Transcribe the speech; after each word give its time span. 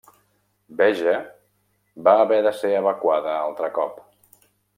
Beja 0.79 1.13
va 2.09 2.15
haver 2.23 2.41
de 2.49 2.55
ser 2.63 2.73
evacuada 2.81 3.37
altre 3.43 3.71
cop. 3.79 4.03